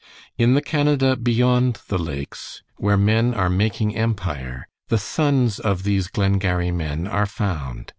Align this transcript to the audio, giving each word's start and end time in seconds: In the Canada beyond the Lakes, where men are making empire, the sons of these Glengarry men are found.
In 0.35 0.55
the 0.55 0.63
Canada 0.63 1.15
beyond 1.15 1.77
the 1.87 1.99
Lakes, 1.99 2.63
where 2.77 2.97
men 2.97 3.35
are 3.35 3.51
making 3.51 3.95
empire, 3.95 4.67
the 4.87 4.97
sons 4.97 5.59
of 5.59 5.83
these 5.83 6.07
Glengarry 6.07 6.71
men 6.71 7.05
are 7.05 7.27
found. 7.27 7.87